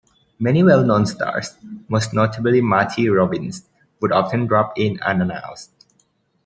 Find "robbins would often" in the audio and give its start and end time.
3.07-4.47